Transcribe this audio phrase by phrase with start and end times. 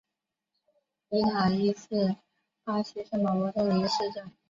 [1.11, 2.15] 伊塔伊是
[2.63, 4.31] 巴西圣保罗州的一个市镇。